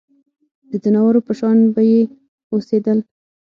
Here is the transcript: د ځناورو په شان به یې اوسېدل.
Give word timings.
د 0.69 0.71
ځناورو 0.83 1.19
په 1.27 1.33
شان 1.39 1.57
به 1.73 1.81
یې 1.91 2.01
اوسېدل. 2.53 2.97